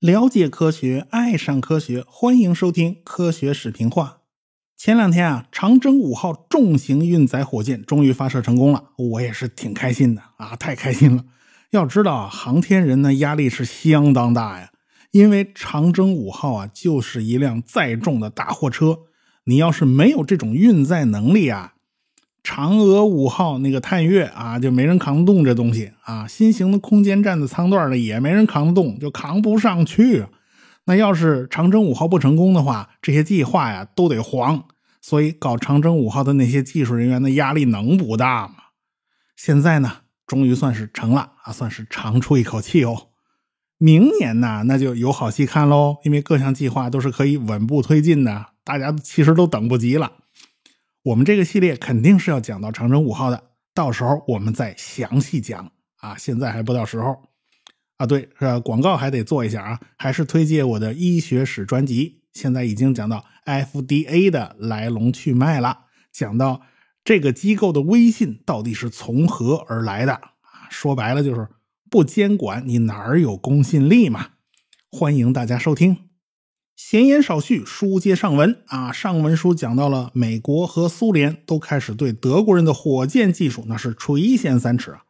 [0.00, 4.20] 了解科学，爱上科学，欢迎收听《科学史评话》。
[4.74, 11.26] 前两天啊，长征五号重型运载火箭终于发射成功了，我也是挺开心的啊，太开心了！
[11.72, 14.70] 要知道啊，航天人呢压力是相当大呀，
[15.10, 19.00] 因为长征五号啊就是一辆载重的大货车，
[19.44, 21.74] 你要是没有这种运载能力啊。
[22.42, 26.26] 嫦娥五号那个探月啊，就没人扛得动这东西啊。
[26.26, 30.26] 新型的空间站的舱段呢，也没人扛得动，就扛不上去。
[30.86, 34.64] 那要是长征五号不成功的话，这些计划呀都得黄。
[35.02, 38.54] 所以搞长征五号的那些技术人员的压力能不大吗？
[39.36, 43.08] 现在呢，终于算是成了啊，算是长出一口气哦。
[43.78, 50.12] 明年呢，那就有好戏看喽，因为各项计划都是可以稳步推进的，大家其实都等不及了。
[51.02, 56.14] 我们这个系列肯定是要讲到长征五号的，到时候我们再详细讲啊。
[56.18, 57.22] 现在还不到时候
[57.96, 58.06] 啊。
[58.06, 62.20] 对，呃，广告还得做一下啊，还是推荐我的医学史专辑。
[62.34, 66.60] 现在已经讲到 FDA 的来龙去脉了，讲到
[67.02, 70.68] 这个机构的威信到底是从何而来的啊。
[70.68, 71.48] 说白了就是
[71.88, 74.32] 不监管你哪儿有公信力嘛。
[74.92, 76.09] 欢迎大家收听。
[76.82, 78.90] 闲言少叙，书接上文啊。
[78.90, 85.02] 上文书讲到了美国和苏联都开始对德国人的火箭技术那是垂涎三尺啊。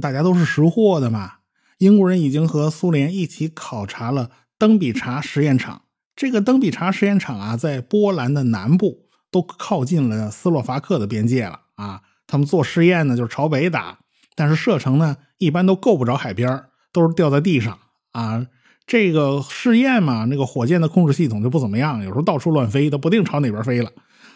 [0.00, 1.34] 大家都是识货的嘛。
[1.76, 5.82] 英国人已经和苏联一起考察了登比查实验场。
[6.16, 12.00] 这个登比查实验场啊，在波兰的南部，都靠近了斯洛伐克的边界了啊。
[12.26, 13.98] 他们做试验呢，就是朝北打，
[14.34, 17.78] 但是射程呢，一般都够不着海边都是掉在地上
[18.12, 18.46] 啊。
[18.88, 23.92] 这个试验嘛，那个火箭的控制系统就不怎么样，有时候到处乱飞，都不定朝哪边飞了。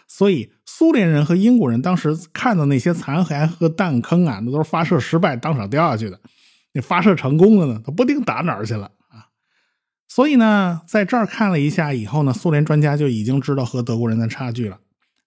[0.07, 6.21] 所以苏联人和英国人当时看到那些残骸和弹坑啊，那都是发射失败当场掉下去的。
[6.75, 9.33] 那发射成功了呢，他不定打哪儿去了啊。
[10.07, 14.81] 所以呢，在这儿看了一下以后呢，苏联专家就已经知道和德国人的差距了。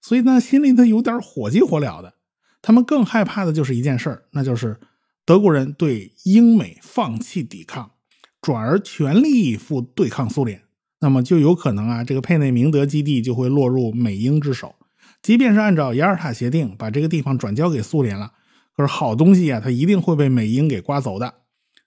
[0.03, 2.13] 所以呢，心里头有点火急火燎的。
[2.61, 4.79] 他们更害怕的就是一件事儿，那就是
[5.25, 7.93] 德国人对英美放弃抵抗。
[8.45, 10.61] 转而全力以赴对抗苏联，
[10.99, 14.75] 那么就有可能啊，这个佩内明德基地就会落入美英之手。
[15.23, 18.33] 即便是按照雅尔塔协定把这个地方转交给苏联了，
[18.77, 21.33] 可是好东西啊，它一定会被美英给刮走的。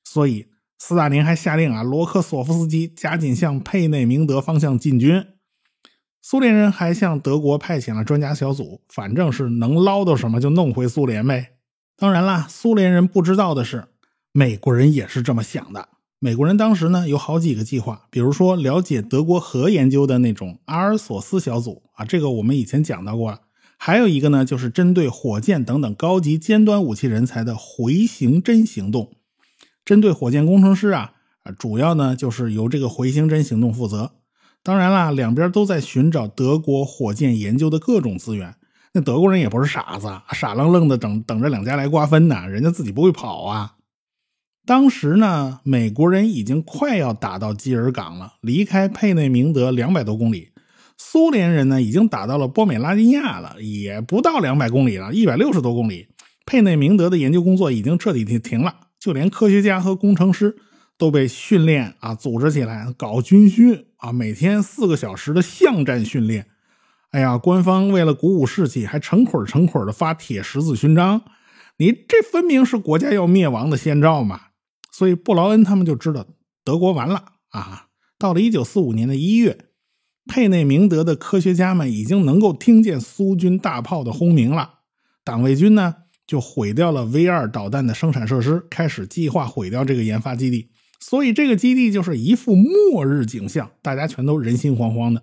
[0.03, 0.49] 所以
[0.81, 5.25] 斯大林还下令啊，罗克索夫斯基加紧向佩内明德方向进军。
[6.21, 11.51] 苏联人还向德国派遣了专家小组，反正是能捞到什么就弄回苏联呗。
[11.97, 13.85] 当然啦，苏联人不知道的是，
[14.33, 15.91] 美国人也是这么想的。
[16.21, 23.41] 美国人当时呢有好几个计划，比如说了解德国核研究的那种阿尔索斯小组啊，这个我们以前讲到过了。
[23.77, 29.13] 还有一个呢，就是针对火箭等等高级尖端武器人才的回形针行动。
[29.85, 31.13] 针对火箭工程师啊，
[31.45, 34.11] 啊，主要呢就是由这个回形针行动负责。
[34.65, 38.57] 当然啦，两边都在寻找德国火箭研究的各种资源。
[38.93, 43.77] 那德国人也不是傻子，傻愣愣的等等着两家来瓜分呢，人家自己不会跑啊。
[44.69, 50.51] 当时呢，美国人已经快要打到基尔港了，离开佩内明德两百多公里。
[50.99, 56.09] 苏联人呢，已经打到了波美拉尼亚了，也不到两百公里了，一百六十多公里。
[56.45, 60.55] 佩内明德的研究工作已经彻底停停了，就连科学家和工程师
[60.99, 66.45] 都被训练啊，组织起来搞军训啊，每天四个小时的巷战训练。
[67.13, 71.23] 哎呀，官方为了鼓舞士气，还成捆成捆的发铁十字勋章。
[71.79, 74.41] 你这分明是国家要灭亡的先兆嘛！
[74.99, 76.27] 所以布劳恩他们就知道
[76.65, 77.87] 德国完了啊！
[78.19, 79.67] 到了一九四五年的一月，
[80.27, 84.81] 佩内明德的科学家们已经能够听见苏军大炮的轰鸣了。
[85.23, 85.95] 党卫军呢
[86.27, 90.69] 就毁掉了 V 二导弹的生产设施，开始计划毁掉这个研发基地。
[90.99, 95.23] 所以这个基地就是一副末日景象，大家全都人心惶惶的。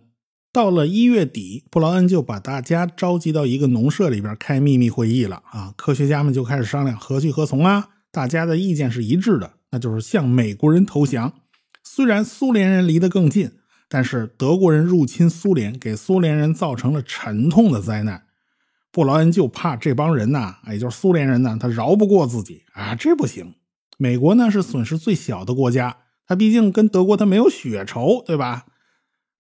[0.54, 5.74] 到了一月底，布劳恩就把大家召集到一个农舍里边开秘密会议了啊！
[5.76, 7.90] 科学家们就开始商量何去何从啊！
[8.10, 9.55] 大家的意见是一致的。
[9.72, 11.34] 那就是向美国人投降。
[11.84, 13.52] 虽然苏联人离得更近，
[13.88, 18.24] 但是德国人入侵苏联，给苏联人造成了沉痛的灾难。
[18.92, 23.54] 布劳恩就怕这帮人呐，也就是苏联人呢，他饶不过自己啊，这不行。
[23.98, 28.66] 美国呢是损失最小的国家，他毕竟跟德国他没有血仇，对吧？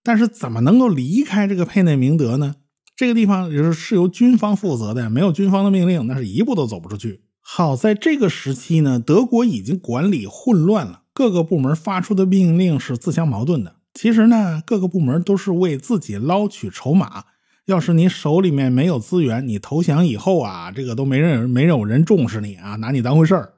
[0.04, 2.56] 但是怎么能够离开这个佩内明德呢？
[2.96, 7.25] 这个地方也是是由军方负责的，没有军方的命令，那是一步都走不出去。
[7.48, 13.76] 好在这个时期呢，德国已经管理混乱了，各个部门发出的命令是自相矛盾的。
[13.94, 17.26] 其实呢，各个部门都是为自己捞取筹码。
[17.66, 23.54] 要是你手里面没有资源，你投降以后啊，这个都没人没有人重视你啊，拿你当回事儿。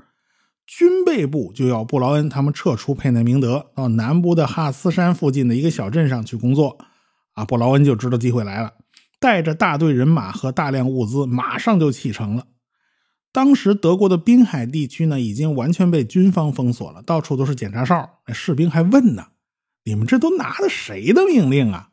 [0.68, 6.78] 军备部就要布劳恩他们撤出佩内明德，到南部的哈斯山附近的一个小镇上去工作。
[7.34, 8.74] 啊，布劳恩就知道机会来了，
[9.18, 12.44] 带着大队人马和大量物资，马上就启程了。
[13.38, 18.18] 当时德国的滨海地区呢，已经完全被军方封锁了，到处都是检查哨。
[18.34, 19.28] 士兵还问呢
[19.86, 21.90] ：“你们这都拿的谁的命令啊？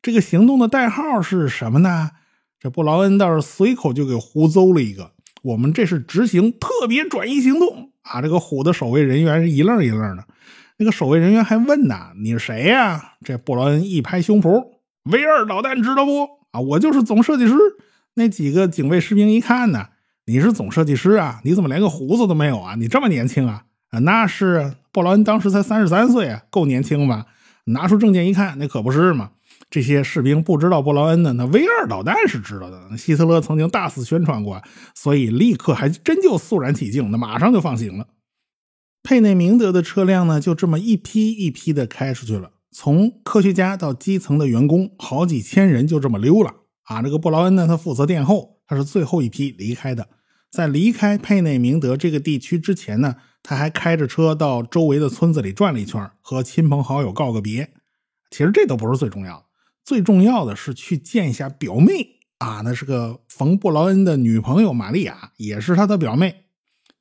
[0.00, 2.12] 这个行动的代号是什么呢？”
[2.58, 5.12] 这布劳恩倒是随口就给胡诌了一个
[5.44, 10.24] ：“我们这是执行特别转移行动。”啊，这个虎的守卫人员是一愣一愣的。
[10.78, 14.64] 那个守卫人员还问呢：“你是谁呀？”这布劳恩一拍胸脯
[15.04, 16.26] ：“V 二导弹知道不？
[16.52, 17.52] 啊，我就是总设计师。”
[18.16, 19.88] 那几个警卫士兵一看呢
[20.26, 21.40] ：“你是总设计师啊？
[21.44, 22.74] 你怎么连个胡子都没有啊？
[22.74, 27.26] 你这么年轻啊？”啊，那是布劳恩当时才三十三岁啊，够年轻吧？
[27.66, 29.30] 拿出证件一看，那可不是嘛。
[29.70, 34.60] 这些士兵不知道布劳恩的那 V 二导弹是知道的，希特勒曾经大肆宣传过，
[34.94, 38.08] 所以立刻还真就肃然起敬，那马上就放行了。
[39.04, 46.52] 佩内明德的车辆呢，就这么一批一批的开出去了，从科学家到基层的员工，好几千人就这么溜了
[46.82, 47.00] 啊。
[47.00, 50.08] 这个布劳恩呢，他负责殿后，他是最后一批离开的。
[50.50, 57.72] 在离开佩内明德这个地区之前呢，他还开着车到周围的村子里转了一圈，和亲朋好友告个别。
[58.30, 59.44] 其实这都不是最重要的。
[59.84, 66.44] 最重要的是去见一下表妹啊，那是个冯布劳恩的女朋友玛利亚，也是他的表妹。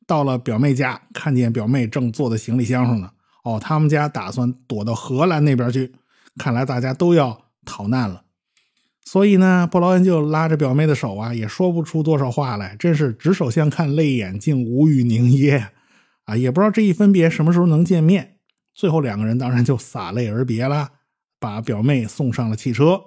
[0.05, 3.11] 到了表妹家，看见表妹正坐在行李箱上呢。
[3.43, 5.95] 哦，他们家打算躲到荷兰那边去，
[6.37, 8.24] 看来大家都要逃难了。
[9.05, 15.69] 所以呢，布劳恩就拉着表妹的手啊，也说不出多少话来，真是执手相看泪眼，竟无语凝噎
[16.25, 16.35] 啊！
[16.35, 18.37] 也不知道这一分别什么时候能见面。
[18.73, 20.89] 最后两个人当然就洒泪而别了。
[21.37, 23.03] 把表妹送上了汽车，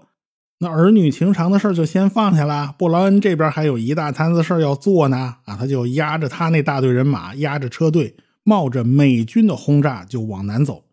[0.61, 2.73] 那儿女情长的事就先放下了。
[2.79, 8.15] 布劳恩这边还有一大摊子事要做呢，啊，他就压着他那大队人马，压着车队，
[8.45, 10.85] 冒着美军的轰炸就往南走。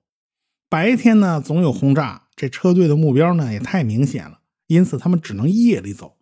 [0.68, 6.16] 白天呢总有轰炸，这车队的目标呢也太明显了，因此他们只能夜里走。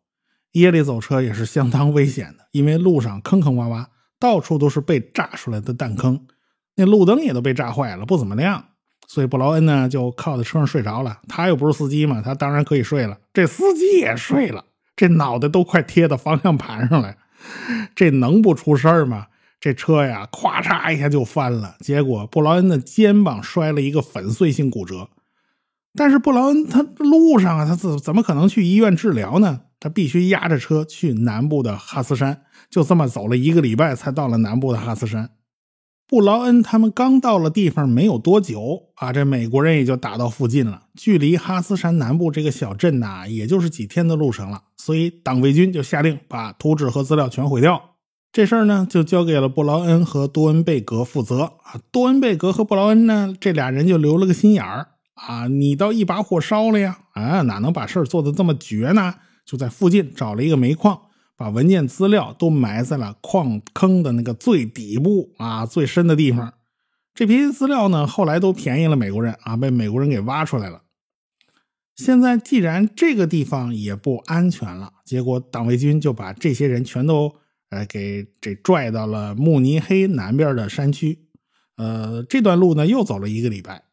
[0.52, 3.88] 夜里走车也是相当危险的，因为路上坑坑洼洼，
[4.20, 6.28] 到处都是被炸出来的弹坑，
[6.76, 8.66] 那路灯也都被炸坏了，不怎么亮。
[9.08, 13.18] 所以布劳恩呢就靠在车上睡着了，他又不是司机嘛，他当然可以睡了。
[13.34, 14.64] 这司机也睡了，
[14.96, 17.16] 这脑袋都快贴到方向盘上了，
[17.96, 19.28] 这能不出事儿吗？
[19.60, 25.10] 这车呀，咵嚓一下就翻了，结果布劳恩的肩膀摔了一个粉碎性骨折。
[25.96, 29.62] 但是布劳恩他路上啊，他怎怎么可能去医院治疗呢？
[29.80, 35.32] 他必须压着车去南部的哈斯山，就这么走了一个礼拜才到了南部的哈斯山。
[36.08, 40.84] 布劳恩他们刚到了地方没有多久啊，这美国人也就打到附近了。
[40.96, 44.62] 距离哈斯山南部这个小镇呐，也就是几天的路程了。
[44.78, 47.82] 所以党卫军就下令把图纸和资料全毁掉。
[48.32, 51.80] 这事儿呢，就交给了布劳恩和多恩贝格负责啊。
[51.92, 59.16] 多恩贝格和布劳恩呢，这俩人就留了个心眼儿啊，你倒一把火烧了呀，啊，哪能把事儿做得这么绝呢？
[59.46, 61.02] 就在附近找了一个煤矿。
[61.36, 66.54] 把文件资料都埋在了矿坑的那个最底部啊，最深的地方。
[67.14, 70.84] 这批资料呢，后来都便宜了美国人啊，被美国人给挖出来了。
[71.96, 77.34] 现在既然这个地方也不安全了，结果党卫军就把这些人全都
[77.72, 81.28] 呃给这拽到了慕尼黑南边的山区。
[81.78, 83.84] 呃，这段路呢又走了一个礼拜，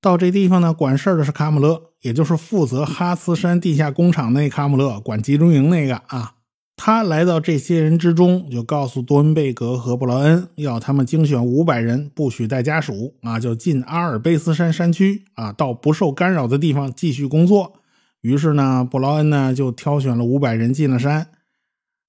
[0.00, 6.34] 到这地方呢，管事儿的是卡姆勒，也就是负责哈茨山地下工厂那卡姆勒，管集中营那个啊。
[6.82, 17.74] 他来到这些人之中，就告诉多恩贝格和布劳恩，要他们精选五百人，不许带家属啊，就进阿尔卑斯山山区啊，到不受干扰的地方继续工作。
[18.22, 21.26] 于是呢，布劳恩呢就挑选了五百人进了山。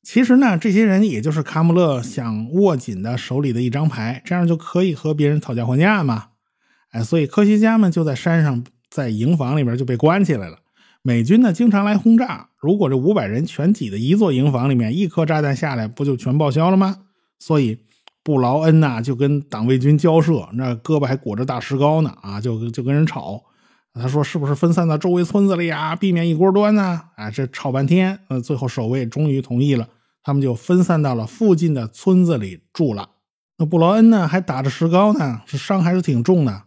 [0.03, 6.27] 其实呢，这些人也就是卡姆勒想握紧的手里的一张牌，这样就可以和别人讨价还价嘛。
[6.91, 10.59] 哎，所以科学家们就在山上，在营房里边就被关起来了。
[11.01, 12.49] 美军呢，经常来轰炸。
[12.57, 16.97] 如果这五百人全挤在一座营房里面，一颗炸弹下来，不就全报销了吗？
[17.39, 17.79] 所以
[18.23, 23.43] 布劳恩呐，就跟党卫军交涉，那胳膊还裹着大石膏呢，啊，就就跟人吵。
[23.93, 25.97] 他说：“是不是分散到周围村子里呀？
[25.97, 29.89] 避免一锅端呢？”啊，这吵半天，呃，最后守卫终于同意了，
[30.23, 33.09] 他们就分散到了附近的村子里住了。
[33.57, 36.63] 那布劳恩呢，还打着石膏呢，这伤还是挺重的，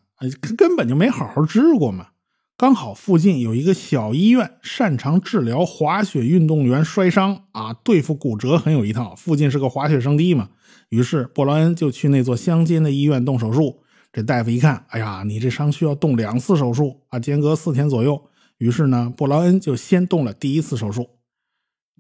[0.57, 2.09] 根本就没好好治过嘛。
[2.57, 9.15] 刚好附近有一个小医院，擅长治疗滑雪运动员摔伤啊，对付骨折很有一套。
[9.17, 10.49] 附近是个滑雪圣地嘛，
[10.89, 13.83] 于是布劳恩就去那座乡间的医院动手术。
[14.13, 18.23] 这大夫一看，哎呀，你这伤需要动两次手术啊，间隔四天左右。
[18.59, 21.11] 于是呢，布劳恩就先动了第一次手术。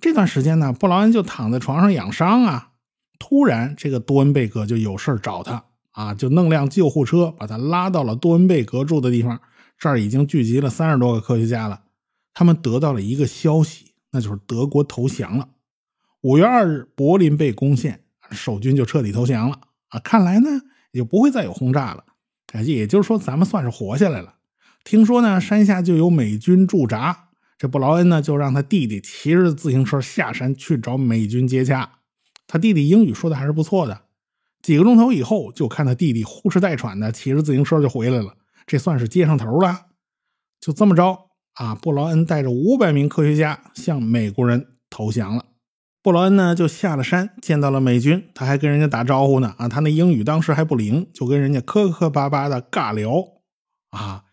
[0.00, 2.70] 这段时间呢，布劳恩就躺在床上养伤啊。
[3.18, 5.64] 突然，这个多恩贝格就有事找他
[5.94, 9.40] 啊，就弄辆救护车把他拉到了多恩贝格住的地方。
[9.78, 11.82] 这儿已经聚集了三十多个科学家了。
[12.32, 15.48] 他们得到了一个消息，那就是德国投降了。
[16.22, 19.60] 五月二日，柏林被攻陷，守军就彻底投降了。
[19.88, 20.48] 啊，看来呢，
[20.90, 22.04] 也不会再有轰炸了。
[22.64, 24.34] 也就是说，咱们算是活下来了。
[24.82, 27.28] 听说呢，山下就有美军驻扎。
[27.56, 31.98] 这布劳恩呢，就让他弟弟骑着自行车下山去找美军接洽。
[32.46, 34.02] 他弟弟英语说的还是不错的。
[34.64, 38.34] 几个钟头以后，就看他弟弟呼哧带喘的骑着自行车就回来了。
[38.66, 39.88] 这算是接上头了。
[40.58, 45.44] 就这么着啊，布劳恩带着五百名科学家向美国人投降了。
[46.02, 49.54] 布劳恩呢，就下了山，见到了美军，他还跟人家打招呼呢。
[49.58, 53.22] 啊，他那英语当时还不灵，就跟人家磕磕巴巴的尬聊。
[53.90, 54.24] 啊，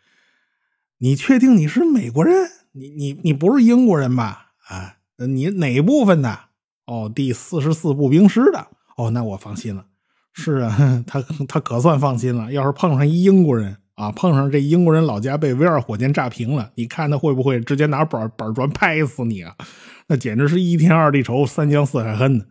[1.00, 2.50] 你确定你是美国人？
[2.71, 4.53] 你你你不是英国人吧？
[4.69, 4.95] 啊，
[5.27, 6.39] 你哪部分的？
[6.85, 8.67] 哦，第四十四步兵师的。
[8.95, 9.88] 哦，那我放心了。
[10.33, 12.51] 是啊， 他他可算放心了。
[12.51, 19.55] 要是碰上一英国人啊，碰上这英国人老家被 V 二火箭炸平了，你看他会不会直接拿板板砖拍死你啊？
[20.07, 22.45] 那简直是一天二地仇，三江四海恨呢。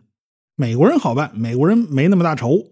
[0.55, 2.67] 美国人好办，美国人没那么大仇。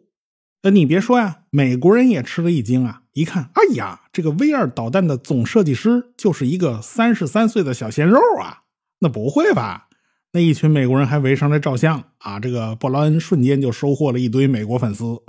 [0.62, 3.02] 呃，你别说呀，美国人也吃了一惊啊！
[3.14, 8.64] 一看，哎呀，这个 V 二导弹的总设计师就是一个三十三岁的小鲜肉啊！
[9.00, 9.88] 那不会吧？
[10.32, 12.40] 那一群美国人还围上来照相啊！
[12.40, 15.20] 这个布劳恩瞬间就收获了一堆美国粉丝。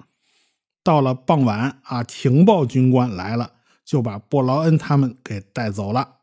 [0.85, 3.53] 到了傍晚啊，情报军官来了，
[3.85, 6.17] 就把布劳恩他们给带走了。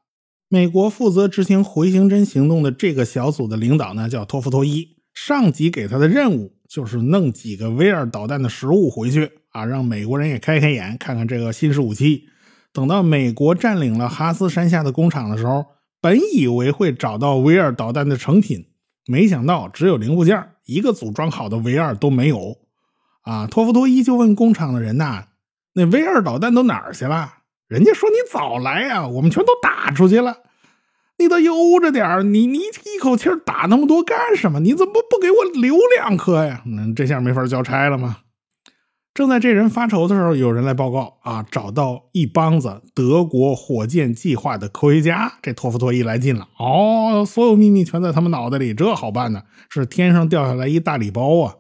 [0.49, 6.53] 美国负责执行回形针行动的这个小组的领导呢，叫托夫托伊，上级给他的任务。
[6.67, 12.27] 就是弄几个 V 二导弹的实物回去啊，让美国人也开开眼，看看这个新式武器。
[12.73, 15.65] 等到美国占领了哈斯山下的工厂的时候，
[15.99, 18.67] 本以为会找到 V 二导弹的成品，
[19.07, 22.57] 没想到只有零部件，一个组装好的 V 二都没有。
[23.23, 25.25] 啊，托夫托伊就问工厂的人呐
[25.73, 27.33] ：“那 V 二导弹都哪儿去了？”
[27.67, 30.37] 人家说：“你早来呀，我们全都打出去了。”
[31.19, 34.59] 你倒悠着点你你一口气打那么多干什么？
[34.59, 36.61] 你怎么不给我留两颗呀？
[36.67, 38.17] 那这下没法交差了吗？
[39.17, 45.39] 正在这人发愁的时候，有人来报告啊，找到一帮子德国火箭计划的科学家。
[45.41, 51.55] 这托夫托伊来劲了，哦，所有秘密全在他们脑袋里，这好办呢，是天上掉下来一大礼包啊！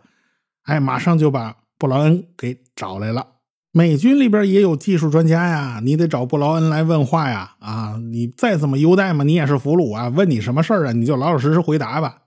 [0.65, 3.25] 哎，马上就把布劳恩给找来了。
[3.71, 7.55] 美军里边也有技术专家呀，你得找布劳恩来问话呀！
[7.57, 10.09] 啊，你再怎么优待嘛，你也是俘虏啊！
[10.09, 12.19] 问你什么事儿啊，你就老老实实回答吧。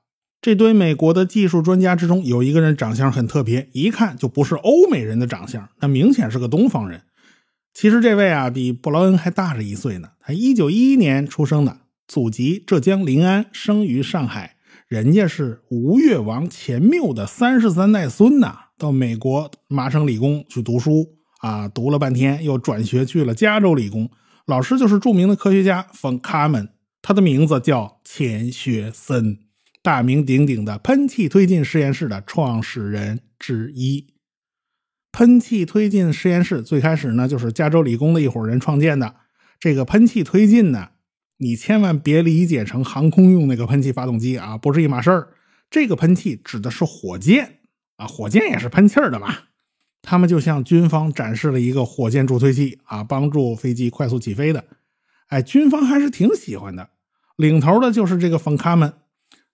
[0.42, 7.02] 这堆美国的技术专家之中，有一个人长相很特别，一看就不是欧美人的长相，那明显是个东方人。
[7.74, 10.08] 其实这位啊，比布劳恩还大着一岁呢。
[10.20, 14.56] 他一九一一年出生的，祖籍浙江临安，生于上海。
[14.88, 21.16] 人家是吴越王钱缪的三十三代孙呐，到美国麻省理工去读书。
[21.40, 24.10] 啊，读了半天，又转学去了加州理工，
[24.46, 26.68] 老师就是著名的科学家冯卡门，
[27.00, 29.38] 他的名字叫钱学森，
[29.82, 34.12] 大名鼎鼎的喷气推进实验室的创始人之一。
[35.10, 39.16] 喷气推进实验室最开始呢，就是加州理工的一伙人创建的。
[39.58, 40.90] 这个喷气推进呢，
[41.38, 45.28] 你千万别理解成航空用那个喷气发动机啊，不是一码事儿。
[45.70, 47.60] 这个喷气指的是火箭
[47.96, 49.34] 啊，火箭也是喷气儿的嘛。
[50.02, 54.64] 他们就向军方展示了一个火箭助推器啊，帮助飞机快速起飞的。
[55.28, 56.90] 哎，军方还是挺喜欢的。
[57.36, 58.92] 领头的就是这个冯卡门，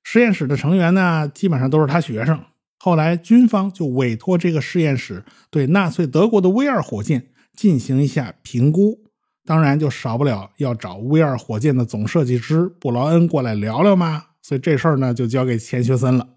[0.08, 2.40] 实验室的成员呢，基本上都是他学生。
[2.78, 9.00] 后来军方就委托这个实验室对纳粹德国的 V 二火箭进行一下评估，
[9.44, 14.26] 当然就少不了要找 V 二火箭的总设计师布劳恩过来聊聊嘛。
[14.40, 16.28] 所以这事儿呢，就交给钱学森了。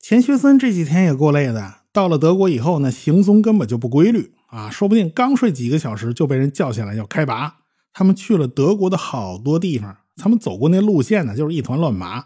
[0.00, 1.74] 钱学森这几天也够累的。
[1.92, 7.56] 到了德国以后呢，行踪根本就不规律啊，说不定刚睡几个小时就被人叫起来要开拔。
[7.92, 12.24] 他们去了德国的好多地方，他们走过那路线呢，就是一团乱麻。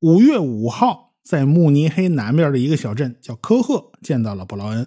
[0.00, 4.86] 五月五号，在慕尼黑南边的一个小镇叫科赫，见到了布劳恩。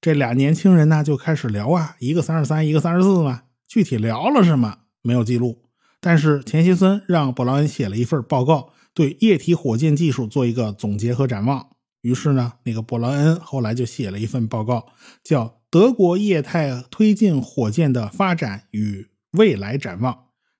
[0.00, 3.42] 这俩年轻人呢就开始聊啊，一个三十三，一个三十四嘛。
[3.68, 5.64] 具体聊了什么没有记录，
[6.00, 11.68] 但是钱希森让布劳恩写了一份报告，对液体火箭技术做一个总结和展望。
[12.00, 14.86] 于是呢，那个布劳恩后来就写了一份报告，
[15.22, 20.14] 叫《德国液态推进火箭的发展与未来展望》。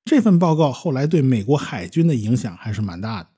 [0.05, 3.30] 这份报告后来对美国海军的影响还是蛮大的。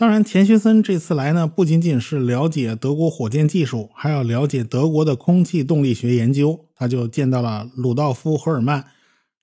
[0.00, 6.64] 当然，钱学森这次来呢，不仅仅是了解德国火箭技术，还要了解德国的空气动力学研究。
[6.74, 8.86] 他就见到了鲁道夫·赫尔曼。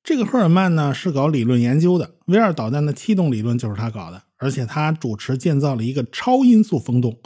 [0.04, 7.20] 这个赫尔曼呢，是搞理论研究的，V 二导弹的气动理论就是他搞的，而且他主持建造了一个超音速风洞。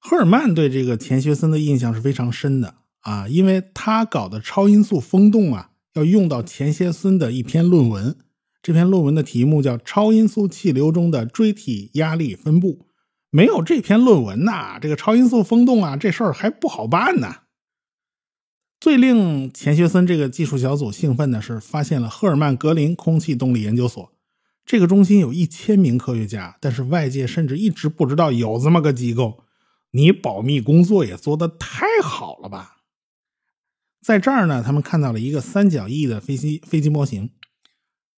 [0.00, 8.16] 赫尔曼对这个钱学森的印象是非常深的啊，因为他搞的超音速风洞啊，要用到钱学森的一篇论文。
[8.68, 12.74] 这篇论文的题目叫《超音速气流中的锥体压力分布》。
[13.30, 17.36] 没有这篇论文呐，这个超音速风洞啊，这事儿还不好办呢。
[18.78, 24.12] 最令钱学森这个技术小组兴奋的是，发现了赫尔曼格林空气动力研究所。
[24.66, 29.44] 这个中心有一千名科学家，但是外界甚至一直不知道有这么个机构。
[29.92, 32.82] 你保密工作也做得太好了吧？
[34.02, 37.30] 在这儿呢，他们看到了一个三角翼的飞机飞机模型。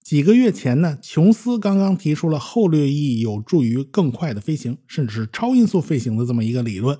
[0.09, 6.97] 几个月前呢，琼斯刚刚提出了后掠翼有助于更快的飞行，甚至是超音速飞行的这么一个理论，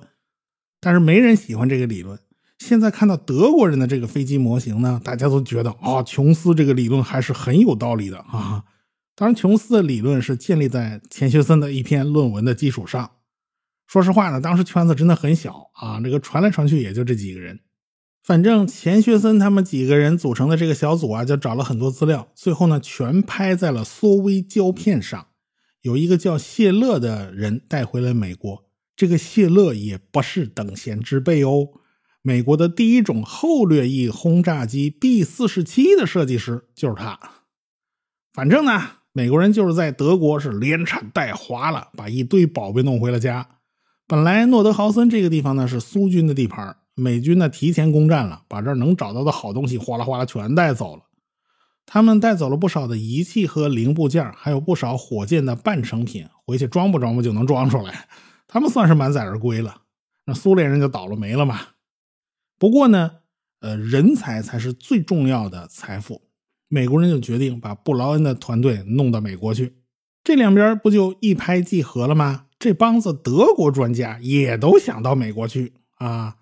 [0.80, 2.16] 但是没人喜欢这个理论。
[2.60, 8.62] 现在看到德国人的这个飞机模型呢，大家都觉得啊，琼斯这个理论还是很有道理的啊。
[9.16, 13.10] 当然，琼斯的理论是建立在钱学森的一篇论文的基础上。
[13.88, 17.58] 说实话呢，当时圈子真的很小啊，这个传来传去也就这几个人。
[18.22, 25.26] 反正钱学森他们几个人组成的这个小组啊，就找了很多资料，最后呢，全拍在了缩微胶片上。
[25.82, 31.68] 有一个叫谢勒的人带回了美国，这个谢勒也不是等闲之辈哦。
[32.20, 37.18] 美国的第一种后掠翼轰炸机 B 四十七的设计师就是他。
[38.34, 43.48] 反正呢，美国人就是在德国是连产带划了，把一堆宝贝弄回了家。
[44.06, 46.76] 本来诺德豪森这个地方呢是苏军的地盘。
[47.00, 51.04] 美军呢提前攻占了，把这儿能找到的好东西哗啦哗啦全带走了。
[51.86, 58.06] 他们带走了不少的仪器和零部件，还有不少火箭的半成品，回去装不装不就能装出来。
[58.46, 59.82] 他们算是满载而归了。
[60.26, 61.58] 那苏联人就倒了霉了嘛。
[62.58, 63.10] 不过呢，
[63.60, 66.22] 呃，人才才是最重要的财富。
[66.68, 69.78] 美国人就决定把布劳恩的团队弄到美国去，
[70.22, 72.46] 这两边不就一拍即合了吗？
[72.58, 76.36] 这帮子德国专家也都想到美国去啊。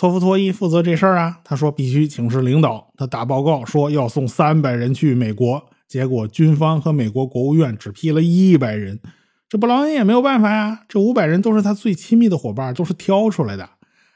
[0.00, 2.90] 托夫托伊负责这事儿啊，他说必须请示领导。
[2.96, 8.98] 他打报告说要送三百人去美国，结果军方和美国国务院只批了一百人。
[9.46, 13.68] 这布劳恩也没有办法呀，这五百人都是他最亲密的伙伴，都是挑出来的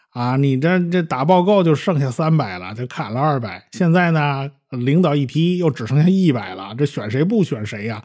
[0.09, 0.38] 啊。
[0.38, 3.68] 你这这打报告就剩下三百了，就砍了二百。
[3.72, 8.02] 现在呢，领导一批又只剩下一百了，这选谁不选谁呀？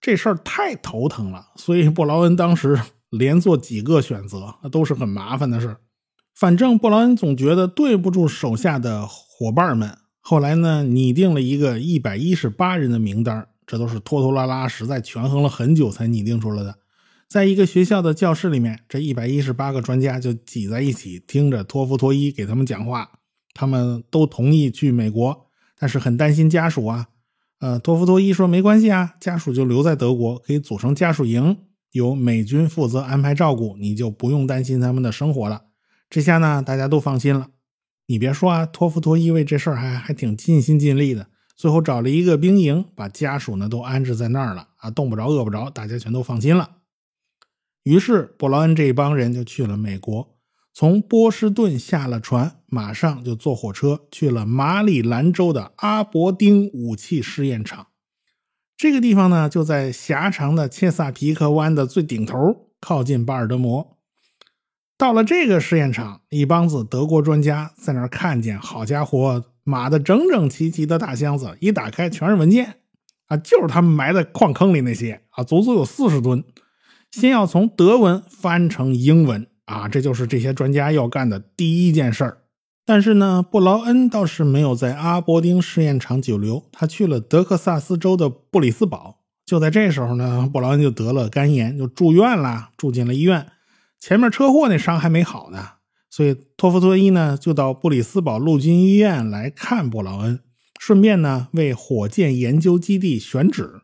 [0.00, 1.46] 这事儿太头疼了。
[1.54, 2.76] 所以布劳恩当时
[3.10, 5.76] 连做几个选择，那都是很麻烦的事儿。
[6.34, 16.76] 反正布劳恩总觉得对不住手下的伙伴们，后来呢，拟定了一个一百一十八人的名单，这都是拖拖拉拉，实在权衡了很久才拟定出来的。
[17.28, 23.10] 在一个学校的教室里面，这一百一十八个专家就挤在一起，听着托夫托伊给他们讲话。
[23.54, 25.46] 他们都同意去美国，
[25.78, 27.06] 但是很担心家属啊。
[27.60, 31.56] 呃，托夫托伊说没关系啊，家属就留在德国，可以组成家属营，
[31.92, 35.62] 由美军负责安排照顾，你就不用担心他们的生活了。
[36.08, 37.48] 这下呢，大家都放心了。
[38.06, 41.28] 你别说啊，托夫托伊为这事儿还还挺尽心尽力的。
[41.56, 46.78] 最后找了一个兵营，把家属呢都安置在那儿了啊，冻不着饿不着，大家全都放心了。
[47.84, 50.36] 于是布劳恩这帮人就去了美国，
[50.72, 57.86] 从波士顿下了船，马上就坐火车去了马里兰州的阿伯丁武器试验场。
[58.76, 63.96] 这个地方呢，就在狭长的切萨皮克湾的最顶头，靠近巴尔的摩。
[64.96, 72.74] 到了这个试验场，一帮子德国专家在那儿看见，好家伙，码的整整齐齐的大箱子，一打开全是文件，
[73.26, 76.44] 啊，就是他们埋在矿坑里那些，啊，足足有四十吨。
[77.10, 82.38] 先要从德文翻成英文，啊，这就是这些专家要干的第一件事儿。
[82.86, 89.20] 但是呢，布劳恩倒是没有在阿伯丁试验场久留，他去了德克萨斯州的布里斯堡。
[89.46, 93.46] 就在这时候呢，布劳恩就得了肝炎，就住院了，住进了医院。
[94.06, 95.66] 前面车祸那伤还没好呢，
[96.10, 100.40] 所以托夫托伊呢就到布里斯堡陆军医院来看布劳恩，
[100.78, 103.80] 顺便呢为火箭研究基地选址。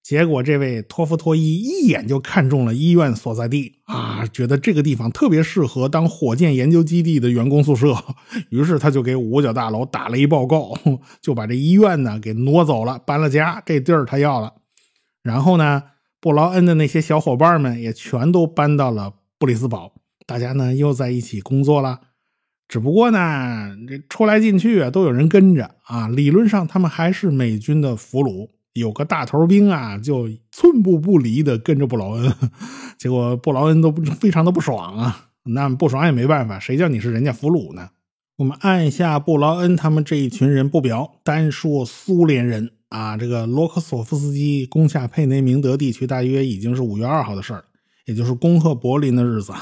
[0.00, 7.96] 结果这位托夫托伊一眼就看中了医院所在地啊，觉得这个地方特别适合当火箭研究基地的员工宿舍，
[8.50, 10.72] 于是他就给五角大楼打了一报告，
[11.20, 14.52] 就把这医院呢给挪走了，搬了家，这地儿他要了。
[15.20, 15.82] 然后呢，
[16.20, 19.14] 布劳恩的那些小伙伴们也全都搬到了。
[19.42, 19.92] 布里斯堡，
[20.24, 21.98] 大家呢又在一起工作了，
[22.68, 26.06] 只不过呢，这出来进去啊都有人跟着啊。
[26.06, 32.32] 理论上他们还是美军的俘虏，有个大头兵啊，就寸步不离的跟着布劳恩。
[32.96, 37.88] 结果布劳恩都非常的不爽啊，那不爽也没办法，谁叫你是人家俘虏呢？
[38.36, 47.64] 我们按下布劳恩他们这一群人不表，单说苏联人啊，这个罗克索夫斯基攻下佩内明德地区，大约已经是五月二号的事儿。
[48.04, 49.52] 也就是攻克柏林的日子，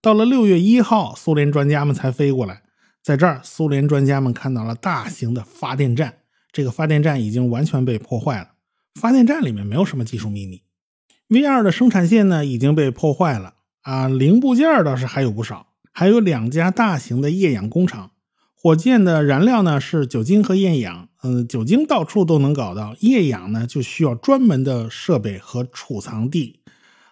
[0.00, 2.62] 到了六月一号，苏联专家们才飞过来。
[3.02, 6.18] 在这儿，苏联专家们看到了大型的发电站，
[6.52, 8.50] 这个发电站已经完全被破坏了。
[9.00, 10.62] 发电站里面没有什么技术秘密。
[11.28, 18.10] V 二的生产线呢已经被破坏了啊，零部件倒是还有不少，还有两家大型的液氧工厂。
[18.54, 26.60] 火箭的燃料呢是酒精和厌氧，嗯，酒精到处都能搞到，液氧呢就需要专门的设备和储藏地。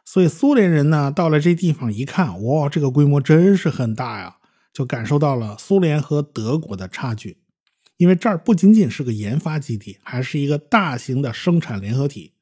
[0.07, 4.37] 所以苏联人呢到了这地方一看，哇，这个规模真是很大呀。
[4.73, 7.39] 就感受到了苏联和德国的差距，
[7.97, 12.35] 因为这儿不仅仅是个研发基地，还是一个大型的生产联合体。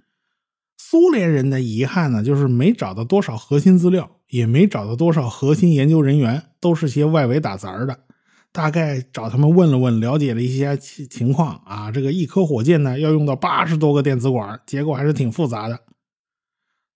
[0.77, 8.01] 苏联人的遗憾呢，就是没找到多少核心资料，也没找到多少核心研究人员，都是些外围打杂的。
[8.51, 15.79] 大概找他们问了问，了解了一些情情况啊，这个一颗火箭呢要用到八十多个电子管，结构还是挺复杂的。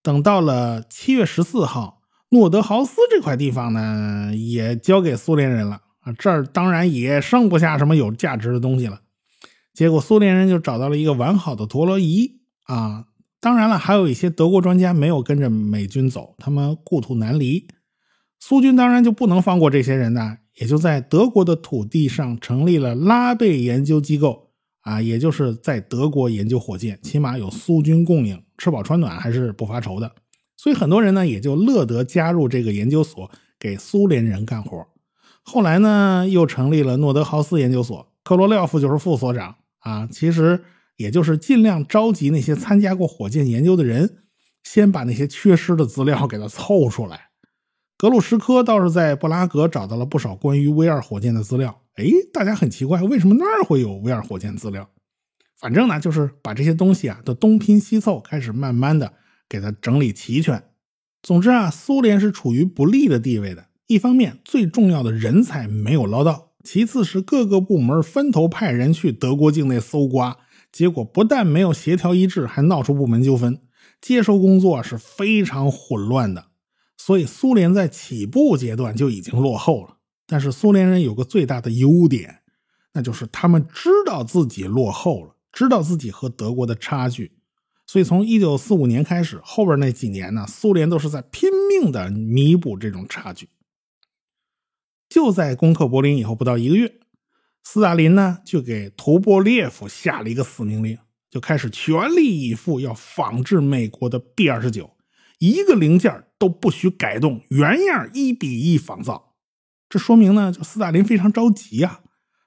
[0.03, 2.03] 等到了七月十四号。
[2.31, 9.01] 诺德豪斯这块地方呢，也交给苏联人了啊，这儿当然也剩不下什么有价值的东西了。
[9.73, 13.07] 结果苏联人就找到了一个完好的陀螺仪啊，
[13.41, 17.67] 当然了，还有一些德国专家没有跟着美军走，他们故土难离。
[18.39, 24.48] 苏军当然就不能放过这些人呢，也就在德国的土地上成立了拉贝研究机构
[24.83, 30.11] 啊，也就是在德国研究火箭，起码有苏军供应，吃饱穿暖还是不发愁的。
[30.57, 34.87] 所以很多人呢也就乐得加入这个研究所，给苏联人干活。
[35.43, 40.07] 后来呢又成立了诺德豪斯研究所，科罗廖夫就是副所长啊。
[40.11, 40.65] 其实
[40.97, 44.19] 也就是尽量召集那些参加过火箭研究的人，
[44.65, 47.29] 先把那些缺失的资料给他凑出来。
[47.97, 51.81] 格鲁什科倒是在布拉格找到了不少关于 V 二火箭的资料。
[51.99, 54.89] 哎，大家很奇怪，为什么那儿会有 V 二火箭资料？
[55.57, 59.15] 反正呢，就是把这些东西啊都东拼西凑，开始慢慢的。
[59.51, 60.63] 给它整理齐全。
[61.23, 63.69] 总之啊，苏联是处于不利的地位的。
[63.87, 70.37] 一方面，最重要的人才没有捞到；其次是各个部门分头派人去德国境内搜刮，
[70.71, 73.59] 结果不但没有协调一致，还闹出部门纠纷，
[74.03, 76.49] 接收工作是非常混乱的。
[76.99, 79.97] 所以，苏联在起步阶段就已经落后了。
[80.31, 82.43] 但是，苏联人有个最大的优点，
[82.93, 87.33] 那就是他们知道自己落后了，知道自己和德国的差距。
[87.87, 93.49] 所以从一九四五年开始，后边那几年呢，苏联都是在拼命的弥补这种差距。
[95.09, 97.01] 就在攻克柏林以后不到一个月，
[97.65, 100.99] 斯大林呢就给图波列夫下了一个死命令，
[101.31, 104.91] 就开始全力以赴要仿制美国的 B 二十九，
[105.39, 109.28] 一个零件都不许改动，原样一比一仿造。
[109.89, 112.01] 这说明呢，就斯大林非常着急啊，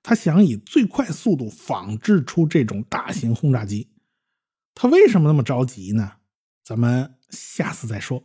[0.04, 3.90] 他想以最快速度仿制出这种大型轰炸机。
[4.76, 6.14] 他为什么那么着急呢？
[6.64, 8.24] 咱们下次再说。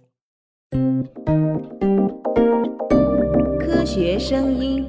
[3.59, 4.87] 科学声音。